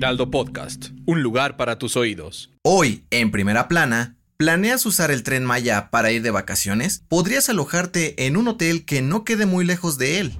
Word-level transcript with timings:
Heraldo 0.00 0.30
Podcast, 0.30 0.92
un 1.04 1.22
lugar 1.22 1.58
para 1.58 1.76
tus 1.78 1.94
oídos. 1.94 2.48
Hoy, 2.62 3.04
en 3.10 3.30
primera 3.30 3.68
plana, 3.68 4.16
¿planeas 4.38 4.86
usar 4.86 5.10
el 5.10 5.22
tren 5.22 5.44
Maya 5.44 5.90
para 5.90 6.10
ir 6.10 6.22
de 6.22 6.30
vacaciones? 6.30 7.02
Podrías 7.06 7.50
alojarte 7.50 8.24
en 8.24 8.38
un 8.38 8.48
hotel 8.48 8.86
que 8.86 9.02
no 9.02 9.24
quede 9.24 9.44
muy 9.44 9.62
lejos 9.62 9.98
de 9.98 10.18
él. 10.18 10.38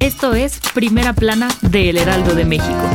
Esto 0.00 0.32
es 0.32 0.60
Primera 0.72 1.12
Plana 1.12 1.50
de 1.60 1.90
El 1.90 1.98
Heraldo 1.98 2.34
de 2.34 2.46
México. 2.46 2.90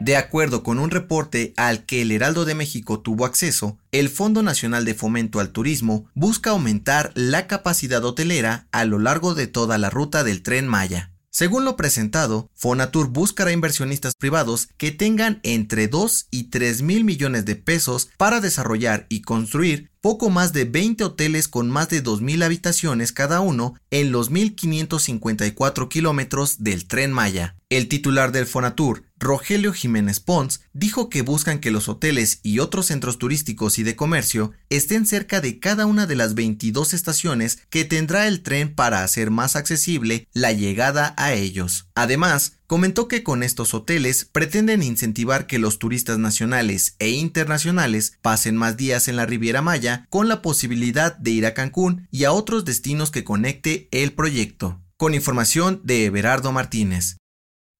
De 0.00 0.16
acuerdo 0.16 0.62
con 0.62 0.78
un 0.78 0.90
reporte 0.90 1.52
al 1.58 1.84
que 1.84 2.00
el 2.00 2.12
Heraldo 2.12 2.46
de 2.46 2.54
México 2.54 3.00
tuvo 3.00 3.26
acceso, 3.26 3.76
el 3.92 4.08
Fondo 4.08 4.42
Nacional 4.42 4.86
de 4.86 4.94
Fomento 4.94 5.38
al 5.38 5.50
Turismo 5.50 6.06
busca 6.14 6.48
aumentar 6.48 7.12
la 7.14 7.46
capacidad 7.46 8.02
hotelera 8.06 8.68
a 8.72 8.86
lo 8.86 8.98
largo 8.98 9.34
de 9.34 9.48
toda 9.48 9.76
la 9.76 9.90
ruta 9.90 10.24
del 10.24 10.42
tren 10.42 10.66
Maya. 10.66 11.11
Según 11.34 11.64
lo 11.64 11.76
presentado, 11.76 12.50
Fonatur 12.54 13.08
buscará 13.08 13.52
inversionistas 13.52 14.14
privados 14.14 14.68
que 14.76 14.90
tengan 14.90 15.40
entre 15.44 15.88
2 15.88 16.26
y 16.30 16.50
3 16.50 16.82
mil 16.82 17.04
millones 17.04 17.46
de 17.46 17.56
pesos 17.56 18.10
para 18.18 18.42
desarrollar 18.42 19.06
y 19.08 19.22
construir 19.22 19.90
poco 20.02 20.28
más 20.28 20.52
de 20.52 20.66
20 20.66 21.04
hoteles 21.04 21.48
con 21.48 21.70
más 21.70 21.88
de 21.88 22.04
2.000 22.04 22.44
habitaciones 22.44 23.12
cada 23.12 23.40
uno 23.40 23.76
en 23.90 24.12
los 24.12 24.30
1.554 24.30 25.88
kilómetros 25.88 26.62
del 26.62 26.86
tren 26.86 27.12
Maya. 27.12 27.56
El 27.72 27.88
titular 27.88 28.32
del 28.32 28.44
Fonatur, 28.44 29.04
Rogelio 29.18 29.72
Jiménez 29.72 30.20
Pons, 30.20 30.60
dijo 30.74 31.08
que 31.08 31.22
buscan 31.22 31.58
que 31.58 31.70
los 31.70 31.88
hoteles 31.88 32.38
y 32.42 32.58
otros 32.58 32.84
centros 32.84 33.16
turísticos 33.16 33.78
y 33.78 33.82
de 33.82 33.96
comercio 33.96 34.52
estén 34.68 35.06
cerca 35.06 35.40
de 35.40 35.58
cada 35.58 35.86
una 35.86 36.06
de 36.06 36.14
las 36.14 36.34
22 36.34 36.92
estaciones 36.92 37.60
que 37.70 37.86
tendrá 37.86 38.28
el 38.28 38.42
tren 38.42 38.74
para 38.74 39.02
hacer 39.02 39.30
más 39.30 39.56
accesible 39.56 40.28
la 40.34 40.52
llegada 40.52 41.14
a 41.16 41.32
ellos. 41.32 41.88
Además, 41.94 42.58
comentó 42.66 43.08
que 43.08 43.22
con 43.22 43.42
estos 43.42 43.72
hoteles 43.72 44.26
pretenden 44.26 44.82
incentivar 44.82 45.46
que 45.46 45.58
los 45.58 45.78
turistas 45.78 46.18
nacionales 46.18 46.96
e 46.98 47.08
internacionales 47.08 48.18
pasen 48.20 48.54
más 48.54 48.76
días 48.76 49.08
en 49.08 49.16
la 49.16 49.24
Riviera 49.24 49.62
Maya 49.62 50.06
con 50.10 50.28
la 50.28 50.42
posibilidad 50.42 51.16
de 51.16 51.30
ir 51.30 51.46
a 51.46 51.54
Cancún 51.54 52.06
y 52.10 52.24
a 52.24 52.32
otros 52.32 52.66
destinos 52.66 53.10
que 53.10 53.24
conecte 53.24 53.88
el 53.92 54.12
proyecto. 54.12 54.82
Con 54.98 55.14
información 55.14 55.80
de 55.84 56.04
Everardo 56.04 56.52
Martínez. 56.52 57.16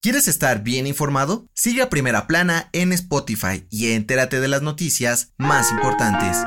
¿Quieres 0.03 0.27
estar 0.27 0.63
bien 0.63 0.85
informado? 0.85 1.47
Sigue 1.53 1.81
a 1.81 1.89
Primera 1.89 2.27
Plana 2.27 2.67
en 2.73 2.91
Spotify 2.91 3.65
y 3.69 3.93
entérate 3.93 4.41
de 4.41 4.49
las 4.49 4.61
noticias 4.61 5.31
más 5.37 5.71
importantes. 5.71 6.39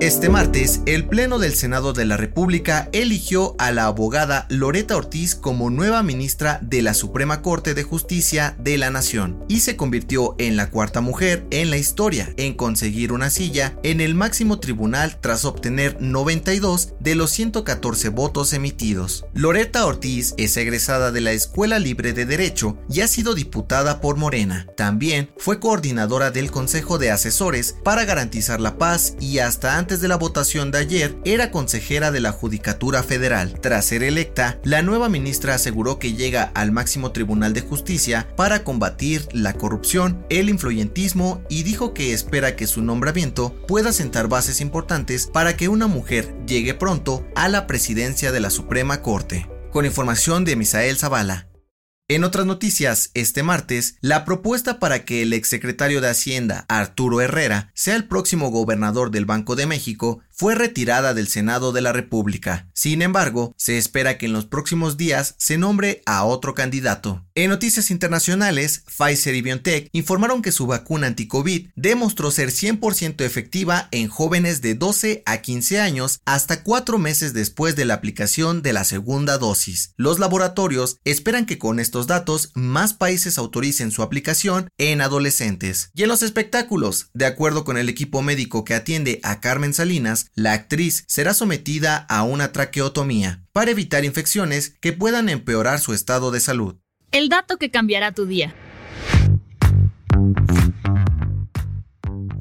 Este 0.00 0.28
martes, 0.28 0.80
el 0.86 1.08
Pleno 1.08 1.40
del 1.40 1.56
Senado 1.56 1.92
de 1.92 2.04
la 2.04 2.16
República 2.16 2.88
eligió 2.92 3.56
a 3.58 3.72
la 3.72 3.86
abogada 3.86 4.46
Loreta 4.48 4.96
Ortiz 4.96 5.34
como 5.34 5.70
nueva 5.70 6.04
ministra 6.04 6.60
de 6.62 6.82
la 6.82 6.94
Suprema 6.94 7.42
Corte 7.42 7.74
de 7.74 7.82
Justicia 7.82 8.54
de 8.60 8.78
la 8.78 8.90
Nación 8.90 9.44
y 9.48 9.58
se 9.58 9.74
convirtió 9.74 10.36
en 10.38 10.56
la 10.56 10.70
cuarta 10.70 11.00
mujer 11.00 11.48
en 11.50 11.70
la 11.70 11.78
historia 11.78 12.32
en 12.36 12.54
conseguir 12.54 13.12
una 13.12 13.28
silla 13.28 13.76
en 13.82 14.00
el 14.00 14.14
máximo 14.14 14.60
tribunal 14.60 15.18
tras 15.20 15.44
obtener 15.44 15.96
92 16.00 16.94
de 17.00 17.16
los 17.16 17.32
114 17.32 18.10
votos 18.10 18.52
emitidos. 18.52 19.26
Loreta 19.34 19.84
Ortiz 19.84 20.32
es 20.36 20.56
egresada 20.56 21.10
de 21.10 21.22
la 21.22 21.32
Escuela 21.32 21.80
Libre 21.80 22.12
de 22.12 22.24
Derecho 22.24 22.78
y 22.88 23.00
ha 23.00 23.08
sido 23.08 23.34
diputada 23.34 24.00
por 24.00 24.14
Morena. 24.14 24.68
También 24.76 25.30
fue 25.38 25.58
coordinadora 25.58 26.30
del 26.30 26.52
Consejo 26.52 26.98
de 26.98 27.10
Asesores 27.10 27.74
para 27.82 28.04
garantizar 28.04 28.60
la 28.60 28.78
paz 28.78 29.16
y 29.18 29.40
hasta 29.40 29.76
antes 29.76 29.87
antes 29.88 30.02
de 30.02 30.08
la 30.08 30.16
votación 30.16 30.70
de 30.70 30.76
ayer, 30.76 31.16
era 31.24 31.50
consejera 31.50 32.10
de 32.10 32.20
la 32.20 32.30
Judicatura 32.30 33.02
Federal. 33.02 33.58
Tras 33.58 33.86
ser 33.86 34.02
electa, 34.02 34.60
la 34.62 34.82
nueva 34.82 35.08
ministra 35.08 35.54
aseguró 35.54 35.98
que 35.98 36.12
llega 36.12 36.52
al 36.54 36.72
máximo 36.72 37.10
tribunal 37.10 37.54
de 37.54 37.62
justicia 37.62 38.28
para 38.36 38.64
combatir 38.64 39.26
la 39.32 39.54
corrupción, 39.54 40.26
el 40.28 40.50
influyentismo 40.50 41.40
y 41.48 41.62
dijo 41.62 41.94
que 41.94 42.12
espera 42.12 42.54
que 42.54 42.66
su 42.66 42.82
nombramiento 42.82 43.54
pueda 43.66 43.92
sentar 43.92 44.28
bases 44.28 44.60
importantes 44.60 45.26
para 45.26 45.56
que 45.56 45.68
una 45.70 45.86
mujer 45.86 46.34
llegue 46.46 46.74
pronto 46.74 47.26
a 47.34 47.48
la 47.48 47.66
presidencia 47.66 48.30
de 48.30 48.40
la 48.40 48.50
Suprema 48.50 49.00
Corte. 49.00 49.48
Con 49.72 49.86
información 49.86 50.44
de 50.44 50.54
Misael 50.54 50.98
Zavala. 50.98 51.47
En 52.10 52.24
otras 52.24 52.46
noticias, 52.46 53.10
este 53.12 53.42
martes, 53.42 53.98
la 54.00 54.24
propuesta 54.24 54.78
para 54.78 55.04
que 55.04 55.20
el 55.20 55.34
exsecretario 55.34 56.00
de 56.00 56.08
Hacienda, 56.08 56.64
Arturo 56.66 57.20
Herrera, 57.20 57.70
sea 57.74 57.96
el 57.96 58.04
próximo 58.06 58.48
gobernador 58.48 59.10
del 59.10 59.26
Banco 59.26 59.56
de 59.56 59.66
México 59.66 60.22
fue 60.38 60.54
retirada 60.54 61.14
del 61.14 61.26
Senado 61.26 61.72
de 61.72 61.80
la 61.80 61.92
República. 61.92 62.68
Sin 62.72 63.02
embargo, 63.02 63.54
se 63.56 63.76
espera 63.76 64.18
que 64.18 64.26
en 64.26 64.32
los 64.32 64.46
próximos 64.46 64.96
días 64.96 65.34
se 65.36 65.58
nombre 65.58 66.00
a 66.06 66.22
otro 66.24 66.54
candidato. 66.54 67.26
En 67.34 67.50
noticias 67.50 67.90
internacionales, 67.90 68.84
Pfizer 68.86 69.34
y 69.34 69.42
BioNTech 69.42 69.88
informaron 69.90 70.40
que 70.40 70.52
su 70.52 70.68
vacuna 70.68 71.08
anti-COVID 71.08 71.70
demostró 71.74 72.30
ser 72.30 72.50
100% 72.50 73.24
efectiva 73.24 73.88
en 73.90 74.06
jóvenes 74.06 74.62
de 74.62 74.76
12 74.76 75.24
a 75.26 75.38
15 75.38 75.80
años 75.80 76.20
hasta 76.24 76.62
cuatro 76.62 76.98
meses 76.98 77.32
después 77.32 77.74
de 77.74 77.84
la 77.84 77.94
aplicación 77.94 78.62
de 78.62 78.72
la 78.72 78.84
segunda 78.84 79.38
dosis. 79.38 79.92
Los 79.96 80.20
laboratorios 80.20 80.98
esperan 81.04 81.46
que 81.46 81.58
con 81.58 81.80
estos 81.80 82.06
datos 82.06 82.52
más 82.54 82.94
países 82.94 83.38
autoricen 83.38 83.90
su 83.90 84.02
aplicación 84.02 84.68
en 84.78 85.00
adolescentes. 85.00 85.90
Y 85.94 86.04
en 86.04 86.08
los 86.08 86.22
espectáculos, 86.22 87.10
de 87.12 87.26
acuerdo 87.26 87.64
con 87.64 87.76
el 87.76 87.88
equipo 87.88 88.22
médico 88.22 88.64
que 88.64 88.74
atiende 88.74 89.18
a 89.24 89.40
Carmen 89.40 89.74
Salinas, 89.74 90.27
la 90.34 90.52
actriz 90.52 91.04
será 91.06 91.34
sometida 91.34 91.96
a 92.08 92.22
una 92.22 92.52
traqueotomía 92.52 93.44
para 93.52 93.70
evitar 93.70 94.04
infecciones 94.04 94.76
que 94.80 94.92
puedan 94.92 95.28
empeorar 95.28 95.80
su 95.80 95.92
estado 95.92 96.30
de 96.30 96.40
salud. 96.40 96.76
El 97.10 97.28
dato 97.28 97.56
que 97.56 97.70
cambiará 97.70 98.12
tu 98.12 98.26
día. 98.26 98.54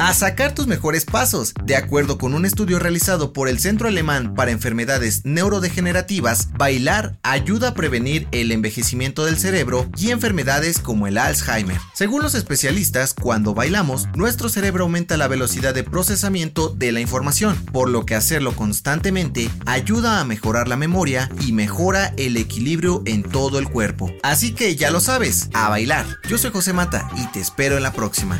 A 0.08 0.14
sacar 0.14 0.56
tus 0.56 0.68
mejores 0.68 1.04
pasos. 1.04 1.54
De 1.66 1.76
acuerdo 1.76 2.18
con 2.18 2.34
un 2.34 2.46
estudio 2.46 2.80
realizado 2.80 3.34
por 3.34 3.50
el 3.50 3.60
Centro 3.60 3.90
Alemán 3.90 4.36
para 4.36 4.52
Enfermedades 4.52 5.26
Neurodegenerativas, 5.26 6.48
bailar 6.54 7.18
ayuda 7.24 7.70
a 7.70 7.74
prevenir 7.74 8.26
el 8.32 8.54
envejecimiento 8.54 9.26
del 9.26 9.38
cerebro 9.38 9.90
y 9.98 10.12
enfermedades 10.12 10.80
como 10.80 11.08
el 11.08 11.18
Alzheimer. 11.18 11.78
Según 11.94 12.24
los 12.24 12.36
especialistas, 12.36 13.14
cuando 13.14 13.54
bailamos, 13.54 14.08
nuestro 14.16 14.48
cerebro 14.48 14.86
aumenta 14.86 15.18
la 15.18 15.28
velocidad 15.28 15.74
de 15.74 15.84
procesamiento 15.84 16.70
de 16.70 16.94
la 16.94 17.02
información, 17.02 17.58
por 17.74 17.90
lo 17.90 18.06
que 18.06 18.16
hacerlo 18.16 18.56
constantemente 18.56 19.50
ayuda 19.66 20.22
a 20.22 20.24
mejorar 20.24 20.70
la 20.70 20.78
memoria 20.78 21.30
y 21.42 21.52
mejora 21.52 22.14
el 22.16 22.38
equilibrio 22.38 23.04
en 23.06 23.24
todo 23.24 23.60
el 23.60 23.68
cuerpo. 23.68 24.14
Así 24.24 24.54
que 24.54 24.78
ya 24.78 24.90
lo 24.90 25.02
sabes, 25.02 25.50
a 25.52 25.68
bailar. 25.68 26.06
Yo 26.30 26.38
soy 26.38 26.52
José 26.52 26.72
Mata 26.72 27.10
y 27.18 27.28
te 27.34 27.42
espero 27.42 27.76
en 27.76 27.84
la 27.84 27.92
próxima. 27.92 28.40